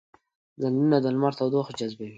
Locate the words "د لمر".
1.01-1.33